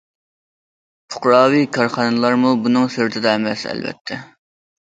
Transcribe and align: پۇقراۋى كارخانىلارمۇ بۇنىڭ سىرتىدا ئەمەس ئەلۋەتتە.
پۇقراۋى 1.15 1.59
كارخانىلارمۇ 1.77 2.57
بۇنىڭ 2.65 2.89
سىرتىدا 2.97 3.37
ئەمەس 3.37 3.67
ئەلۋەتتە. 3.73 4.23